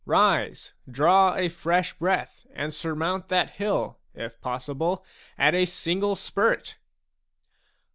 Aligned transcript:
Rise, 0.07 0.73
draw 0.89 1.35
a 1.35 1.47
fresh 1.47 1.93
breath, 1.93 2.47
and 2.55 2.73
surmount 2.73 3.27
that 3.27 3.51
hill, 3.51 3.99
if 4.15 4.41
possible, 4.41 5.05
at 5.37 5.53
a 5.53 5.65
single 5.65 6.15
spurt 6.15 6.79